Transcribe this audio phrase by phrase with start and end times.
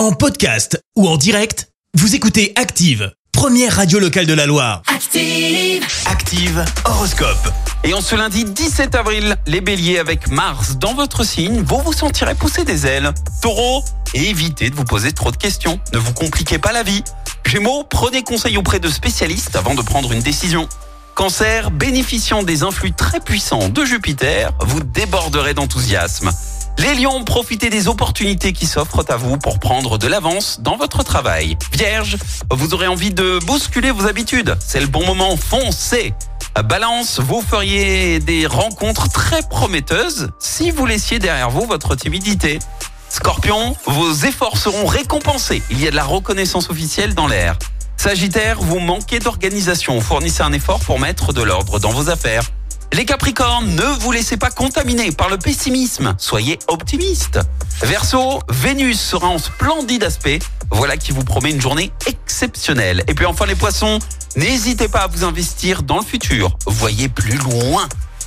[0.00, 4.80] En podcast ou en direct, vous écoutez Active, première radio locale de la Loire.
[4.86, 5.84] Active.
[6.06, 7.52] Active Horoscope.
[7.84, 11.92] Et en ce lundi 17 avril, les béliers avec Mars dans votre signe, vous vous
[11.92, 13.12] sentirez pousser des ailes.
[13.42, 13.84] Taureau,
[14.14, 15.78] évitez de vous poser trop de questions.
[15.92, 17.04] Ne vous compliquez pas la vie.
[17.44, 20.66] Gémeaux, prenez conseil auprès de spécialistes avant de prendre une décision.
[21.14, 26.30] Cancer, bénéficiant des influx très puissants de Jupiter, vous déborderez d'enthousiasme.
[26.80, 31.02] Les lions, profitez des opportunités qui s'offrent à vous pour prendre de l'avance dans votre
[31.02, 31.58] travail.
[31.74, 32.16] Vierge,
[32.50, 34.56] vous aurez envie de bousculer vos habitudes.
[34.66, 36.14] C'est le bon moment, foncez
[36.64, 42.60] Balance, vous feriez des rencontres très prometteuses si vous laissiez derrière vous votre timidité.
[43.10, 45.62] Scorpion, vos efforts seront récompensés.
[45.70, 47.58] Il y a de la reconnaissance officielle dans l'air.
[47.98, 50.00] Sagittaire, vous manquez d'organisation.
[50.00, 52.44] Fournissez un effort pour mettre de l'ordre dans vos affaires.
[52.92, 56.14] Les Capricornes, ne vous laissez pas contaminer par le pessimisme.
[56.18, 57.38] Soyez optimiste.
[57.82, 60.40] Verseau, Vénus sera en splendide aspect.
[60.72, 63.04] Voilà qui vous promet une journée exceptionnelle.
[63.06, 64.00] Et puis enfin les Poissons,
[64.36, 66.58] n'hésitez pas à vous investir dans le futur.
[66.66, 67.88] Voyez plus loin.